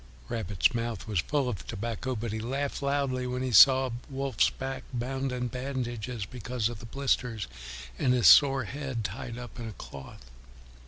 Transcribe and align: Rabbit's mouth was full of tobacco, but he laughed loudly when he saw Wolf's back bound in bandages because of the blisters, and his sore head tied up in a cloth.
Rabbit's 0.29 0.73
mouth 0.73 1.07
was 1.07 1.19
full 1.19 1.47
of 1.47 1.67
tobacco, 1.67 2.15
but 2.15 2.33
he 2.33 2.39
laughed 2.39 2.81
loudly 2.81 3.27
when 3.27 3.43
he 3.43 3.51
saw 3.51 3.91
Wolf's 4.09 4.49
back 4.49 4.81
bound 4.91 5.31
in 5.31 5.47
bandages 5.47 6.25
because 6.25 6.69
of 6.69 6.79
the 6.79 6.87
blisters, 6.87 7.45
and 7.99 8.11
his 8.11 8.25
sore 8.25 8.63
head 8.63 9.03
tied 9.03 9.37
up 9.37 9.59
in 9.59 9.67
a 9.69 9.73
cloth. 9.73 10.25